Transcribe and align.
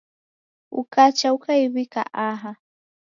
Ukacha 0.79 1.27
ukaiw'ika 1.35 2.01
aha 2.27 2.51